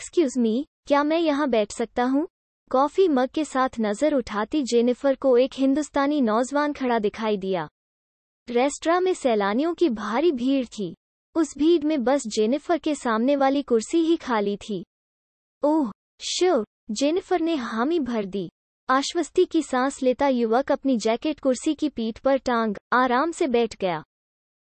[0.00, 2.26] Excuse me क्या मैं यहाँ बैठ सकता हूँ?
[2.70, 7.68] कॉफ़ी मग के साथ नज़र उठाती जेनिफर को एक हिंदुस्तानी नौजवान खड़ा दिखाई दिया।
[8.48, 10.94] रेस्ट्रा में सैलानियों की भारी भीड़ थी।
[11.34, 14.84] उस भीड़ में बस जेनिफर के सामने वाली कुर्सी ही खाली थी।
[15.64, 15.90] ओह,
[16.20, 18.48] श्योर, जेनिफर ने हामी भर दी।
[18.88, 23.76] आश्वस्ति की सांस लेता युवक अपनी जैकेट कुर्सी की पीठ पर टांग, आराम से बैठ
[23.76, 24.02] गया।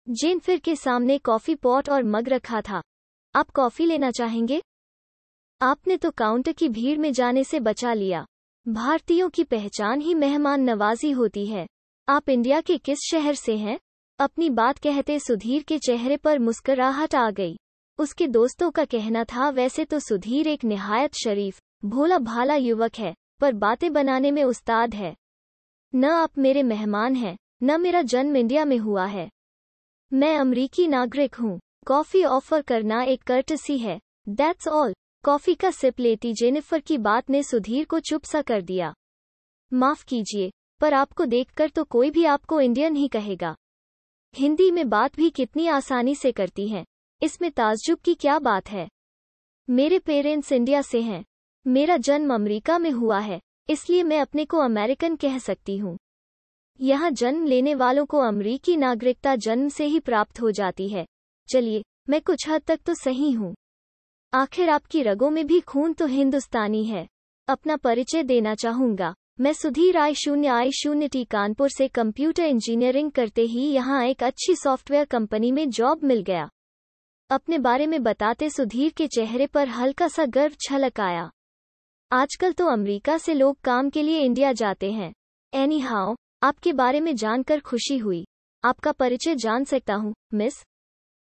[0.08, 2.82] जेनफिर के सामने कॉफ़ी पॉट और मग रखा था।
[3.34, 4.62] आप कॉफ़ी लेना चाहेंगे?
[5.64, 8.26] आपने तो काउंटर की भीड़ में जाने से बचा लिया।
[8.68, 11.66] भारतीयों की पहचान ही मेहमान नवाजी होती है।
[12.08, 13.78] आप इंडिया के किस शहर से हैं?
[14.18, 17.56] अपनी बात कहते सुधीर के चेहरे पर मुस्कुराहट आ गई।
[17.98, 23.14] उसके दोस्तों का कहना था, वैसे तो सुधीर एक निहायत शरीफ भोला भाला युवक है,
[23.40, 25.16] पर बातें बनाने में उस्ताद है।
[25.94, 29.30] न आप मेरे मेहमान हैं, न मेरा जन्म इंडिया में हुआ है।
[30.12, 36.00] मैं अमरीकी नागरिक हूँ। कॉफ़ी ऑफ़र करना एक कर्टसी है। दैट्स ऑल कॉफ़ी का सिप
[36.00, 38.94] लेती जेनिफर की बात ने सुधीर को चुप सा कर दिया।
[39.72, 40.50] माफ़ कीजिए,
[40.80, 43.56] पर आपको देखकर तो कोई भी आपको इंडियन ही कहेगा।
[44.34, 46.84] हिंदी में बात भी कितनी आसानी से करती हैं।
[47.22, 48.88] इसमें ताज्जुब की क्या बात है?
[49.70, 51.24] मेरे पेरेंट्स इंडिया से हैं।
[51.66, 55.98] मेरा जन्म अमेरिका में हुआ है, इसलिए मैं अपने को अमेरिकन कह सकती हूँ।
[56.80, 61.06] यहाँ जन्म लेने वालों को अमरीकी नागरिकता जन्म से ही प्राप्त हो जाती है।
[61.48, 63.54] चलिए, मैं कुछ हद तक तो सही हूँ।
[64.34, 67.06] आखिर आपकी रगों में भी खून तो हिंदुस्तानी है।
[67.48, 73.10] अपना परिचय देना चाहूँगा। मैं सुधीर आई शून्य आई शून्य टी कानपुर से कंप्यूटर इंजीनियरिंग
[73.10, 76.48] करते ही यहाँ एक अच्छी सॉफ्टवेयर कंपनी में जॉब मिल गया।
[77.30, 81.30] अपने बारे में बताते सुधीर के चेहरे पर हल्का सा गर्व छलक आया।
[82.10, 85.12] आजकल तो अमेरिका से लोग काम के लिए इंडिया जाते हैं।
[85.52, 88.24] एनी हाउ आपके बारे में जानकर खुशी हुई।
[88.64, 90.62] आपका परिचय जान सकता हूँ, मिस।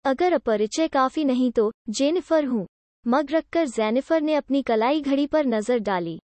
[0.05, 2.65] अगर अपरिचय काफ़ी नहीं तो जेनिफर हूँ।
[3.05, 6.19] मग रखकर जेनिफर ने अपनी कलाई घड़ी पर नज़र डाली।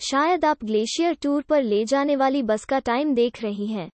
[0.00, 3.88] शायद आप ग्लेशियर टूर पर ले जाने वाली बस का टाइम देख रही हैं।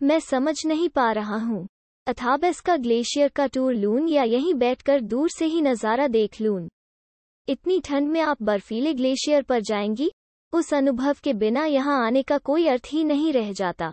[0.00, 1.66] मैं समझ नहीं पा रहा हूँ।
[2.06, 6.68] अथाबस का ग्लेशियर का टूर लून या यहीं बैठकर दूर से ही नज़ारा देख लून।
[7.48, 10.10] इतनी ठंड में आप बर्फीले ग्लेशियर पर जाएँगी,
[10.52, 13.92] उस अनुभव के बिना यहाँ आने का कोई अर्थ ही नहीं रह जाता।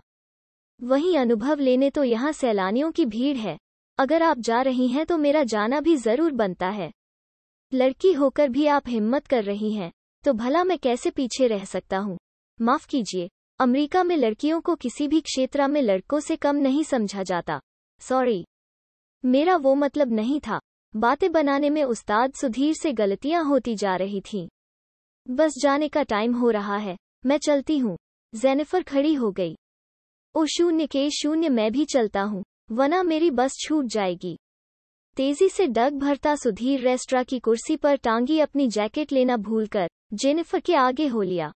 [0.79, 3.57] वही अनुभव लेने तो यहाँ सैलानियों की भीड़ है।
[3.99, 6.91] अगर आप जा रही हैं तो मेरा जाना भी ज़रूर बनता है।
[7.75, 9.91] लड़की होकर भी आप हिम्मत कर रही हैं
[10.23, 12.17] तो भला मैं कैसे पीछे रह सकता हूँ?
[12.61, 17.23] माफ़ कीजिए, अमेरिका में लड़कियों को किसी भी क्षेत्र में लड़कों से कम नहीं समझा
[17.23, 17.59] जाता।
[17.99, 18.45] सॉरी।
[19.25, 20.59] मेरा वो मतलब नहीं था।
[20.95, 24.47] बातें बनाने में उस्ताद सुधीर से गलतियाँ होती जा रही थीं।
[25.29, 27.97] बस जाने का टाइम हो रहा है, मैं चलती हूँ।
[28.35, 29.55] जेनिफर खड़ी हो गई।
[30.35, 34.37] ओ शून्य के शून्य मैं भी चलता हूँ वना मेरी बस छूट जाएगी।
[35.17, 40.59] तेज़ी से डग भरता सुधीर रेस्ट्रा की कुर्सी पर टांगी अपनी जैकेट लेना भूलकर, जेनिफर
[40.59, 41.51] के आगे हो लिया।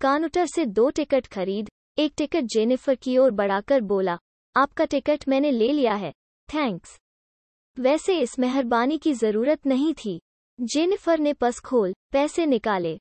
[0.00, 4.18] काउंटर से दो टिकट खरीद, एक टिकट जेनिफर की ओर बढ़ाकर बोला,
[4.56, 6.12] आपका टिकट मैंने ले लिया है,
[6.48, 6.98] थैंक्स।
[7.78, 10.20] वैसे इस मेहरबानी की ज़रूरत नहीं थी।
[10.60, 12.98] जेनिफर ने पस खोल, पैसे निकाले।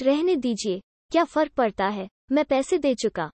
[0.00, 0.80] रहने दीजिए,
[1.10, 2.08] क्या फ़र्क पड़ता है?
[2.32, 3.30] मैं पैसे दे चुका।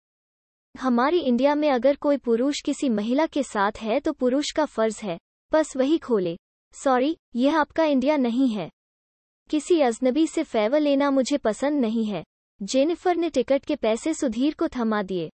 [0.74, 5.00] हमारी इंडिया में अगर कोई पुरुष किसी महिला के साथ है तो पुरुष का फ़र्ज़
[5.02, 5.18] है।
[5.56, 6.36] बस वही खोले।
[6.72, 8.70] सॉरी, यह आपका इंडिया नहीं है।
[9.50, 12.24] किसी अजनबी से फेवर लेना मुझे पसंद नहीं है।
[12.62, 15.30] जेनिफर ने टिकट के पैसे सुधीर को थमा दिए।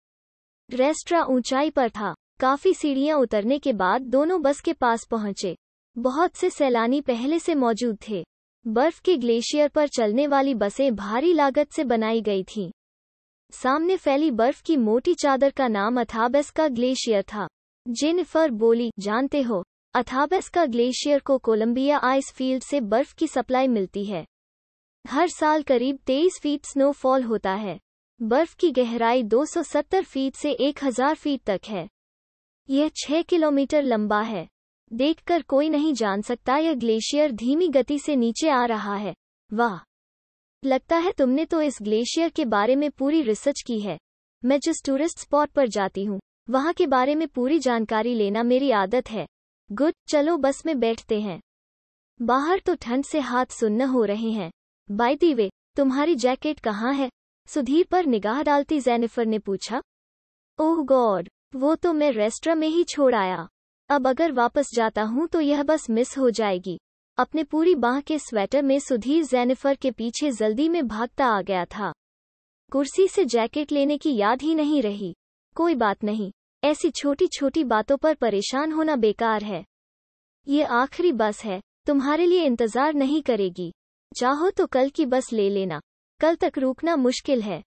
[0.69, 5.57] रेस्ट्रा ऊंचाई पर था। काफ़ी सीढ़ियाँ उतरने के बाद दोनों बस के पास पहुँचे।
[5.97, 8.23] बहुत से सैलानी पहले से मौजूद थे।
[8.67, 12.71] बर्फ़ के ग्लेशियर पर चलने वाली बसें भारी लागत से बनाई गई थीं।
[13.51, 17.47] सामने फैली बर्फ़ की मोटी चादर का नाम अथाबस का ग्लेशियर था।
[17.87, 19.63] जेनिफर बोली, जानते हो
[19.93, 24.25] अथाबस का ग्लेशियर को कोलंबिया आइस फ़ील्ड से बर्फ़ की सप्लाई मिलती है।
[25.07, 27.79] हर साल करीब 23 फीट स्नोफॉल होता है।
[28.21, 31.87] बर्फ़ की गहराई 270 फीट से 1000 फीट तक है।
[32.69, 34.47] यह 6 किलोमीटर लंबा है।
[34.93, 39.15] देखकर कोई नहीं जान सकता यह ग्लेशियर धीमी गति से नीचे आ रहा है।
[39.53, 39.79] वाह!
[40.65, 43.97] लगता है तुमने तो इस ग्लेशियर के बारे में पूरी रिसर्च की है।
[44.45, 46.19] मैं जिस टूरिस्ट स्पॉट पर जाती हूँ,
[46.49, 49.27] वहाँ के बारे में पूरी जानकारी लेना मेरी आदत है।
[49.71, 51.41] गुड, चलो बस में बैठते हैं।
[52.21, 54.51] बाहर तो ठंड से हाथ सुन्न हो रहे हैं।
[54.91, 57.09] बाई दी वे, तुम्हारी जैकेट कहाँ है?
[57.47, 59.81] सुधीर पर निगाह डालती जेनिफर ने पूछा।
[60.59, 63.47] ओह गॉड, वो तो मैं रेस्ट्रा में ही छोड़ आया।
[63.89, 66.79] अब अगर वापस जाता हूँ तो यह बस मिस हो जाएगी।
[67.17, 71.65] अपने पूरी बाह के स्वेटर में सुधीर जेनिफर के पीछे जल्दी में भागता आ गया
[71.65, 71.93] था।
[72.71, 75.15] कुर्सी से जैकेट लेने की याद ही नहीं रही।
[75.55, 76.31] कोई बात नहीं।
[76.63, 79.63] ऐसी छोटी छोटी बातों पर परेशान होना बेकार है।
[80.47, 83.71] ये आखिरी बस है, तुम्हारे लिए इंतज़ार नहीं करेगी।
[84.11, 85.79] चाहो तो कल की बस ले लेना,
[86.21, 87.61] कल तक रुकना मुश्किल है।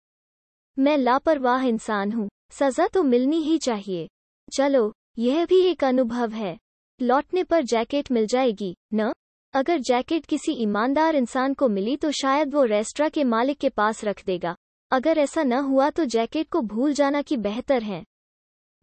[0.76, 4.06] मैं लापरवाह इंसान हूँ, सजा तो मिलनी ही चाहिए।
[4.48, 6.56] चलो, यह भी एक अनुभव है।
[7.00, 9.12] लौटने पर जैकेट मिल जाएगी, न?
[9.54, 14.04] अगर जैकेट किसी ईमानदार इंसान को मिली तो शायद वो रेस्ट्रा के मालिक के पास
[14.04, 14.54] रख देगा।
[14.90, 18.02] अगर ऐसा न हुआ तो जैकेट को भूल जाना की बेहतर है।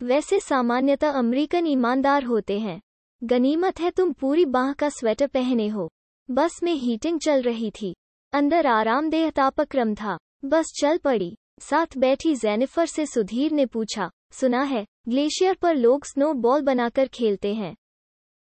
[0.01, 2.79] वैसे सामान्यतः अमरीकन ईमानदार होते हैं।
[3.23, 5.89] गनीमत है तुम पूरी बाह का स्वेटर पहने हो।
[6.31, 7.95] बस में हीटिंग चल रही थी।
[8.33, 14.61] अंदर आरामदेह तापक्रम था। बस चल पड़ी। साथ बैठी जेनिफर से सुधीर ने पूछा, सुना
[14.61, 17.75] है, ग्लेशियर पर लोग स्नो बॉल बनाकर खेलते हैं।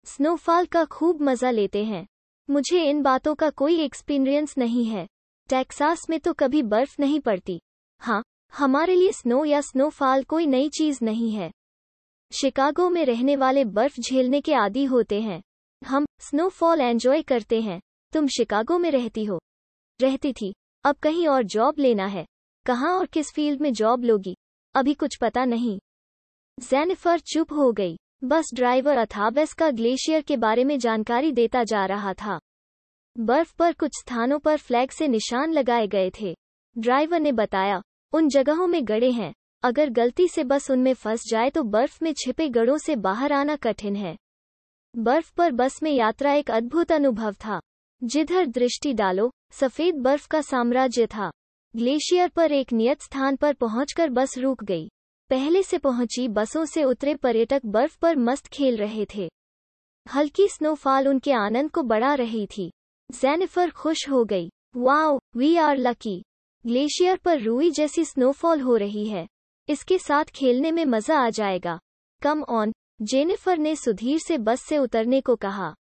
[0.05, 2.07] स्नोफॉल का खूब मज़ा लेते हैं।
[2.51, 5.07] मुझे इन बातों का कोई एक्सपीरियंस नहीं है।
[5.49, 7.61] टेक्सास में तो कभी बर्फ़ नहीं पड़ती।
[8.01, 8.23] हाँ
[8.53, 11.51] हमारे लिए स्नो या स्नोफॉल कोई नई चीज़ नहीं है।
[12.33, 15.43] शिकागो में रहने वाले बर्फ़ झेलने के आदि होते हैं।
[15.87, 17.81] हम स्नोफॉल एंजॉय करते हैं।
[18.13, 19.41] तुम शिकागो में रहती हो।
[20.03, 20.55] रहती थी।
[20.85, 22.27] अब कहीं और जॉब लेना है।
[22.67, 24.37] कहाँ और किस फ़ील्ड में जॉब लोगी?
[24.75, 25.79] अभी कुछ पता नहीं।
[26.61, 31.87] जेनिफर चुप हो गई। बस ड्राइवर अथाबेस का ग्लेशियर के बारे में जानकारी देता जा
[31.87, 32.39] रहा था।
[33.19, 36.37] बर्फ़ पर कुछ स्थानों पर फ्लैग से निशान लगाए गए थे।
[36.79, 41.51] ड्राइवर ने बताया उन जगहों में गड़े हैं। अगर गलती से बस उनमें फंस जाए
[41.51, 44.17] तो बर्फ़ में छिपे गड़ों से बाहर आना कठिन है।
[44.97, 47.61] बर्फ़ पर बस में यात्रा एक अद्भुत अनुभव था।
[48.05, 51.31] जिधर दृष्टि डालो, सफ़ेद बर्फ़ का साम्राज्य था।
[51.77, 54.91] ग्लेशियर पर एक नियत स्थान पर पहुंचकर बस रुक गई।
[55.31, 59.31] पहले से पहुँची बसों से उतरे पर्यटक बर्फ़ पर मस्त खेल रहे थे।
[60.15, 62.73] हल्की स्नोफॉल उनके आनंद को बढ़ा रही थी।
[63.13, 66.25] जेनिफर खुश हो गई। Wow, we are lucky.
[66.69, 69.27] Glacier पर रूई जैसी स्नोफॉल हो रही है।
[69.69, 71.79] इसके साथ खेलने में मज़ा आ जाएगा।
[72.23, 72.73] कम ऑन,
[73.03, 75.75] जेनिफर ने सुधीर से बस से उतरने को कहा।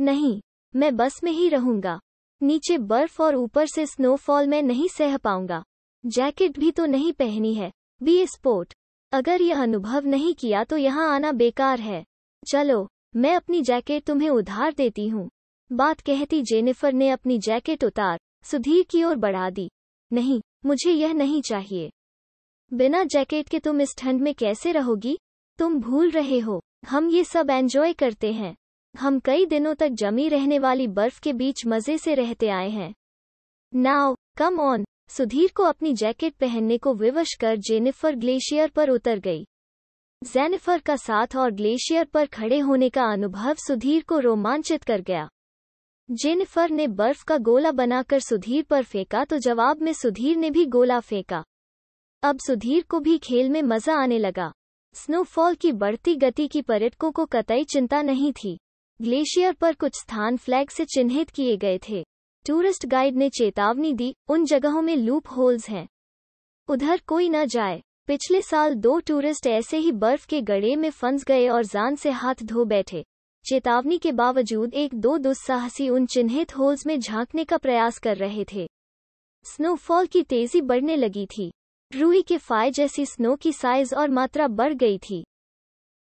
[0.00, 0.40] नहीं,
[0.76, 1.98] मैं बस में ही रहूँगा।
[2.42, 5.62] नीचे बर्फ़ और ऊपर से स्नोफॉल में नहीं सह पाऊँगा।
[6.06, 7.72] जैकेट भी तो नहीं पहनी है।
[8.02, 8.74] Be a sport.
[9.12, 12.04] अगर यह अनुभव नहीं किया तो यहाँ आना बेकार है।
[12.52, 15.28] चलो, मैं अपनी जैकेट तुम्हें उधार देती हूँ।
[15.72, 19.70] बात कहती जेनिफर ने अपनी जैकेट उतार। सुधीर की ओर बढ़ा दी।
[20.12, 21.90] नहीं, मुझे यह नहीं चाहिए।
[22.72, 25.18] बिना जैकेट के तुम इस ठंड में कैसे रहोगी?
[25.58, 28.54] तुम भूल रहे हो। हम ये सब एंजॉय करते हैं।
[28.96, 32.94] हम कई दिनों तक जमी रहने वाली बर्फ़ के बीच मज़े से रहते आए हैं।
[33.74, 39.18] नाउ कम ऑन सुधीर को अपनी जैकेट पहनने को विवश कर जेनिफर ग्लेशियर पर उतर
[39.18, 39.46] गई।
[40.24, 45.28] जेनिफर का साथ और ग्लेशियर पर खड़े होने का अनुभव सुधीर को रोमांचित कर गया।
[46.12, 50.64] जेनिफर ने बर्फ़ का गोला बनाकर सुधीर पर फेंका तो जवाब में सुधीर ने भी
[50.66, 51.44] गोला फेंका।
[52.22, 54.52] अब सुधीर को भी खेल में मज़ा आने लगा।
[54.94, 58.58] स्नोफॉल की बढ़ती गति की पर्यटकों को कतई चिंता नहीं थी।
[59.02, 62.04] ग्लेशियर पर कुछ स्थान फ्लैग से चिन्हित किए गए थे।
[62.46, 65.88] टूरिस्ट गाइड ने चेतावनी दी, उन जगहों में लूप होल्स हैं।
[66.68, 71.24] उधर कोई न जाए। पिछले साल दो टूरिस्ट ऐसे ही बर्फ़ के गड़े में फंस
[71.24, 73.04] गए और जान से हाथ धो बैठे।
[73.44, 78.44] चेतावनी के बावजूद एक दो दुस्साहसी उन चिन्हित होल्स में झांकने का प्रयास कर रहे
[78.52, 78.68] थे।
[79.44, 81.52] स्नोफॉल की तेज़ी बढ़ने लगी थी।
[81.96, 85.24] रूई के फाय जैसी स्नो की साइज़ और मात्रा बढ़ गई थी।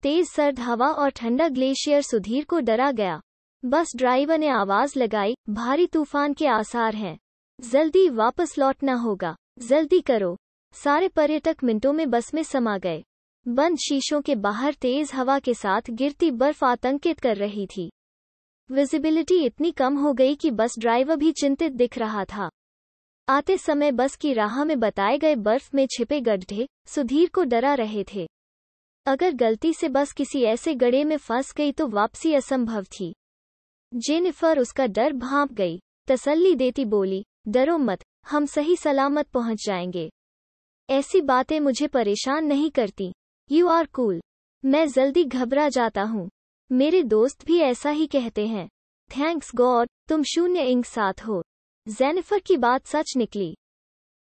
[0.02, 3.20] तेज सर्द हवा और ठंडा ग्लेशियर सुधीर को डरा गया।
[3.64, 7.18] बस ड्राइवर ने आवाज़ लगाई, भारी तूफ़ान के आसार हैं।
[7.60, 10.36] जल्दी वापस लौटना होगा। जल्दी करो।
[10.72, 13.04] सारे पर्यटक मिनटों में बस में समा गए।
[13.48, 17.90] बंद शीशों के बाहर तेज हवा के साथ गिरती बर्फ़ आतंकित कर रही थी।
[18.70, 22.50] विजिबिलिटी इतनी कम हो गई कि बस ड्राइवर भी चिंतित दिख रहा था।
[23.28, 27.74] आते समय बस की राह में बताए गए बर्फ़ में छिपे गड्ढे सुधीर को डरा
[27.74, 28.26] रहे थे।
[29.06, 33.14] अगर गलती से बस किसी ऐसे गड्ढे में फंस गई तो वापसी असंभव थी।
[33.94, 40.10] जेनिफर उसका डर भाप गई। तसल्ली देती बोली, डरो मत, हम सही सलामत पहुँच जाएँगे।
[40.90, 43.12] ऐसी बातें मुझे परेशान नहीं करती।
[43.50, 44.20] यू आर कूल
[44.64, 46.28] मैं जल्दी घबरा जाता हूँ।
[46.70, 48.66] मेरे दोस्त भी ऐसा ही कहते हैं।
[49.10, 51.42] थैंक्स गॉड तुम शून्य इंक साथ हो।
[51.86, 53.54] जेनिफर की बात सच निकली।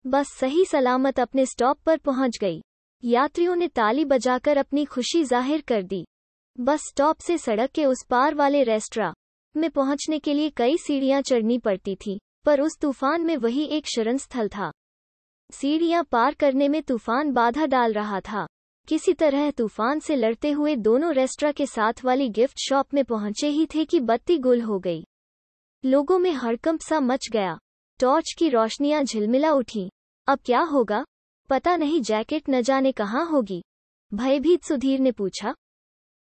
[0.04, 2.60] बस सही सलामत अपने स्टॉप पर पहुँच गई।
[3.02, 6.04] यात्रियों ने ताली बजाकर अपनी खुशी ज़ाहिर कर दी।
[6.58, 9.12] बस स्टॉप से सड़क के उस पार वाले रेस्टोरा
[9.54, 13.86] में पहुँचने के लिए कई सीढ़ियाँ चढ़नी पड़ती थी, पर उस तूफ़ान में वही एक
[13.86, 14.70] शरण स्थल था।
[15.50, 18.46] सीढ़ियाँ पार करने में तूफ़ान बाधा डाल रहा था।
[18.88, 23.48] किसी तरह तूफ़ान से लड़ते हुए दोनों रेस्ट्रा के साथ वाली गिफ्ट शॉप में पहुँचे
[23.48, 25.04] ही थे कि बत्ती गुल हो गई।
[25.84, 27.58] लोगों में हड़कंप सा मच गया।
[28.00, 29.90] टॉर्च की रोशनियाँ झिलमिला उठी।
[30.28, 31.04] अब क्या होगा?
[31.48, 33.62] पता नहीं, जैकेट न जाने कहाँ होगी।
[34.14, 35.54] भयभीत सुधीर ने पूछा।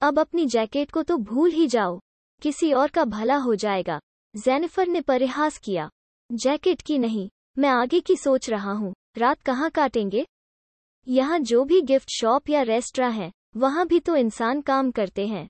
[0.01, 2.01] अब अपनी जैकेट को तो भूल ही जाओ।
[2.43, 4.01] किसी और का भला हो जाएगा।
[4.37, 5.91] जेनिफर ने परिहास किया।
[6.33, 10.27] जैकेट की नहीं, मैं आगे की सोच रहा हूँ। रात कहाँ काटेंगे?
[11.09, 15.49] यहाँ जो भी गिफ्ट शॉप या रेस्टोरेंट है, वहाँ भी तो इंसान काम करते हैं।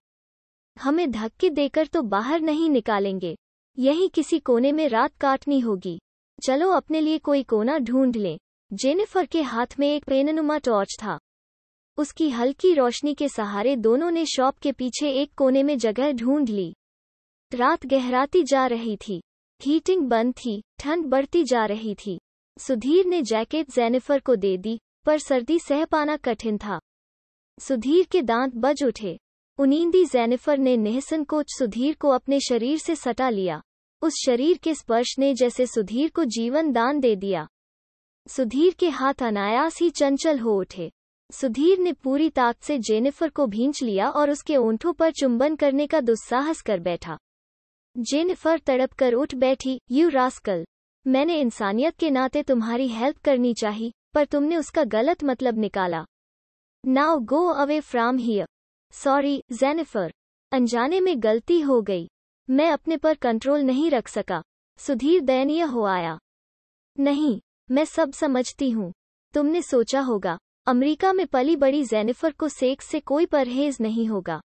[0.80, 3.36] हमें धक्के देकर तो बाहर नहीं निकालेंगे।
[3.78, 6.00] यही किसी कोने में रात काटनी होगी।
[6.46, 8.38] चलो अपने लिए कोई कोना ढूंढ लें।
[8.72, 11.18] जेनिफर के हाथ में एक पेननुमा टॉर्च था।
[11.98, 16.48] उसकी हल्की रोशनी के सहारे दोनों ने शॉप के पीछे एक कोने में जगह ढूंढ
[16.48, 16.75] ली।
[17.54, 19.22] रात गहराती जा रही थी।
[19.62, 22.20] हीटिंग बंद थी, ठंड बढ़ती जा रही थी।
[22.58, 26.80] सुधीर ने जैकेट जेनिफर को दे दी। पर सर्दी सह पाना कठिन था।
[27.60, 29.18] सुधीर के दांत बज उठे।
[29.58, 33.62] उनींदी जेनिफर ने नेहसन कोच सुधीर को अपने शरीर से सटा लिया।
[34.02, 37.46] उस शरीर के स्पर्श ने जैसे सुधीर को जीवन दान दे दिया।
[38.26, 40.90] सुधीर के हाथ अनायास ही चंचल हो उठे।
[41.30, 45.86] सुधीर ने पूरी ताकत से जेनिफर को भींच लिया और उसके ओंठों पर चुंबन करने
[45.86, 47.18] का दुस्साहस कर बैठा।
[47.96, 50.64] जेनिफर तड़प कर उठ बैठी, यू रास्कल,
[51.06, 56.04] मैंने इंसानियत के नाते तुम्हारी हेल्प करनी चाहिए पर तुमने उसका गलत मतलब निकाला।
[56.85, 58.46] Now go away from here
[58.94, 60.12] sorry Jennifer
[60.52, 62.06] अनजाने में गलती हो गई।
[62.49, 64.42] मैं अपने पर कंट्रोल नहीं रख सका।
[64.80, 66.18] सुधीर दयनीय हो आया।
[66.99, 68.92] नहीं, मैं सब समझती हूँ।
[69.35, 74.40] तुमने सोचा होगा, अमेरिका में पली बड़ी जेनिफर को सेक्स से कोई परहेज नहीं होगा।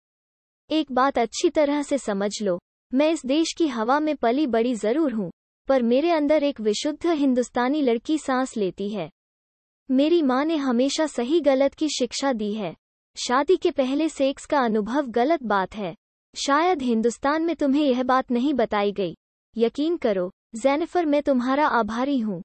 [0.71, 2.59] एक बात अच्छी तरह से समझ लो,
[2.93, 5.31] मैं इस देश की हवा में पली बड़ी ज़रूर हूँ,
[5.69, 9.11] पर मेरे अंदर एक विशुद्ध हिंदुस्तानी लड़की सांस लेती है।
[9.91, 12.75] मेरी माँ ने हमेशा सही गलत की शिक्षा दी है।
[13.17, 15.95] शादी के पहले सेक्स का अनुभव गलत बात है।
[16.35, 19.17] शायद हिंदुस्तान में तुम्हें यह बात नहीं बताई गई।
[19.57, 22.43] यकीन करो, जेनिफर, मैं तुम्हारा आभारी हूँ।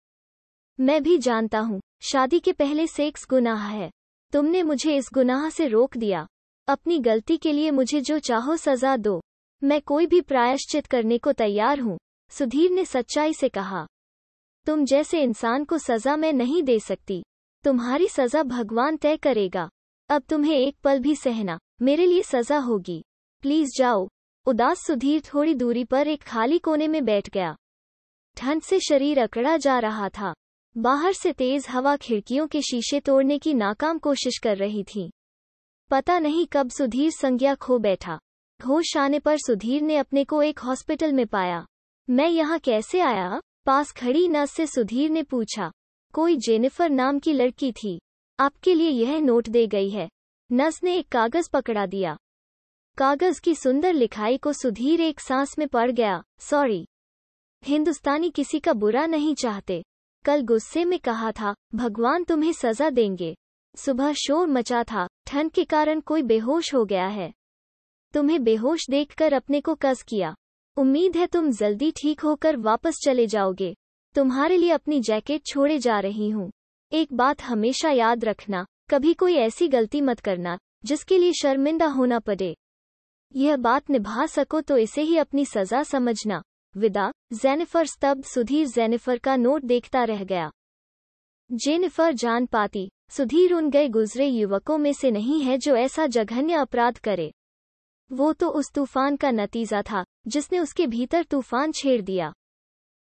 [0.79, 3.89] मैं भी जानता हूँ, शादी के पहले सेक्स गुनाह है।
[4.31, 6.27] तुमने मुझे इस गुनाह से रोक दिया।
[6.67, 9.21] अपनी गलती के लिए मुझे जो चाहो सजा दो।
[9.63, 11.97] मैं कोई भी प्रायश्चित करने को तैयार हूँ,
[12.29, 13.85] सुधीर ने सच्चाई से कहा।
[14.65, 17.23] तुम जैसे इंसान को सजा मैं नहीं दे सकती।
[17.63, 19.69] तुम्हारी सजा भगवान तय करेगा।
[20.09, 23.03] अब तुम्हें एक पल भी सहना, मेरे लिए सजा होगी।
[23.41, 24.07] प्लीज़ जाओ।
[24.45, 27.55] उदास सुधीर थोड़ी दूरी पर एक खाली कोने में बैठ गया।
[28.37, 30.33] ठंड से शरीर अकड़ा जा रहा था।
[30.77, 35.11] बाहर से तेज हवा खिड़कियों के शीशे तोड़ने की नाकाम कोशिश कर रही थी।
[35.89, 38.19] पता नहीं कब सुधीर संज्ञा खो बैठा।
[38.67, 41.65] होश आने पर सुधीर ने अपने को एक हॉस्पिटल में पाया।
[42.09, 43.41] मैं यहाँ कैसे आया?
[43.65, 45.71] पास खड़ी नर्स से सुधीर ने पूछा।
[46.13, 48.01] कोई जेनिफर नाम की लड़की थी।
[48.39, 50.09] आपके लिए यह नोट दे गई है।
[50.51, 52.17] नस ने एक कागज़ पकड़ा दिया।
[52.97, 56.87] कागज़ की सुंदर लिखाई को सुधीर एक सांस में पड़ गया। सॉरी।
[57.65, 59.83] हिंदुस्तानी किसी का बुरा नहीं चाहते।
[60.25, 63.35] कल गुस्से में कहा था, भगवान तुम्हें सजा देंगे।
[63.75, 67.33] सुबह शोर मचा था। ठंड के कारण कोई बेहोश हो गया है।
[68.13, 70.35] तुम्हें बेहोश देखकर अपने को कस किया।
[70.77, 73.75] उम्मीद है तुम जल्दी ठीक होकर वापस चले जाओगे।
[74.15, 76.51] तुम्हारे लिए अपनी जैकेट छोड़े जा रही हूँ।
[76.91, 82.19] एक बात हमेशा याद रखना, कभी कोई ऐसी गलती मत करना, जिसके लिए शर्मिंदा होना
[82.19, 82.55] पड़े।
[83.35, 86.41] यह बात निभा सको तो इसे ही अपनी सजा समझना।
[86.75, 90.51] विदा, जेनिफर स्तब्ध सुधीर जेनिफर का नोट देखता रह गया।
[91.51, 96.53] जेनिफर जान पाती, सुधीर उन गए गुजरे युवकों में से नहीं है जो ऐसा जघन्य
[96.53, 97.31] अपराध करे।
[98.11, 102.33] वो तो उस तूफ़ान का नतीजा था, जिसने उसके भीतर तूफ़ान छेड़ दिया।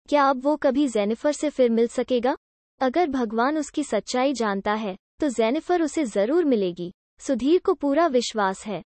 [0.10, 2.36] क्या अब वो कभी जेनिफर से फिर मिल सकेगा?
[2.82, 8.66] अगर भगवान उसकी सच्चाई जानता है तो जेनिफर उसे ज़रूर मिलेगी। सुधीर को पूरा विश्वास
[8.66, 8.82] है।